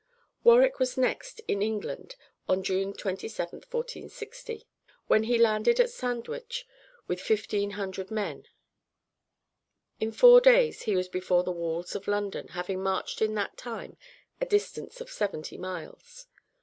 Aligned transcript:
Warwick 0.43 0.79
was 0.79 0.97
next 0.97 1.41
in 1.47 1.61
England 1.61 2.15
on 2.49 2.63
June 2.63 2.91
27, 2.91 3.57
1460, 3.69 4.65
when 5.05 5.25
he 5.25 5.37
landed 5.37 5.79
at 5.79 5.91
Sandwich 5.91 6.65
with 7.07 7.21
fifteen 7.21 7.69
hundred 7.77 8.09
men. 8.09 8.47
In 9.99 10.11
four 10.11 10.41
days 10.41 10.81
he 10.89 10.95
was 10.95 11.07
before 11.07 11.43
the 11.43 11.51
walls 11.51 11.93
of 11.95 12.07
London, 12.07 12.47
having 12.47 12.81
marched 12.81 13.21
in 13.21 13.35
that 13.35 13.57
time 13.57 13.95
a 14.39 14.45
distance 14.47 15.01
of 15.01 15.11
seventy 15.11 15.59
miles. 15.59 16.25